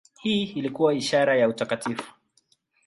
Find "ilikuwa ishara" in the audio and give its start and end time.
0.43-1.37